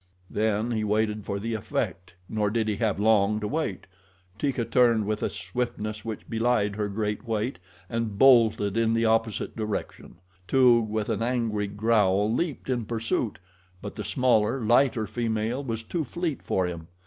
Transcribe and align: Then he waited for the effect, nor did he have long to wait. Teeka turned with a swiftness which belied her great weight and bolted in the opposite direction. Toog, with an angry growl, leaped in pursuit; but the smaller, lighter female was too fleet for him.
Then 0.31 0.71
he 0.71 0.83
waited 0.83 1.25
for 1.25 1.37
the 1.39 1.53
effect, 1.53 2.15
nor 2.27 2.49
did 2.49 2.67
he 2.67 2.77
have 2.77 2.99
long 2.99 3.39
to 3.39 3.47
wait. 3.47 3.85
Teeka 4.39 4.65
turned 4.65 5.05
with 5.05 5.21
a 5.21 5.29
swiftness 5.29 6.03
which 6.03 6.27
belied 6.27 6.75
her 6.75 6.89
great 6.89 7.23
weight 7.27 7.59
and 7.87 8.17
bolted 8.17 8.77
in 8.77 8.95
the 8.95 9.05
opposite 9.05 9.55
direction. 9.55 10.15
Toog, 10.47 10.87
with 10.87 11.09
an 11.09 11.21
angry 11.21 11.67
growl, 11.67 12.33
leaped 12.33 12.67
in 12.67 12.85
pursuit; 12.85 13.37
but 13.79 13.93
the 13.93 14.03
smaller, 14.03 14.59
lighter 14.61 15.05
female 15.05 15.63
was 15.63 15.83
too 15.83 16.03
fleet 16.03 16.41
for 16.41 16.65
him. 16.65 16.87